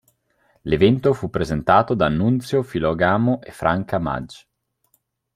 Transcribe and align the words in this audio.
L'evento 0.63 1.13
fu 1.13 1.29
presentato 1.29 1.93
da 1.93 2.07
Nunzio 2.09 2.63
Filogamo 2.63 3.39
e 3.43 3.51
Franca 3.51 3.99
Maj. 3.99 4.47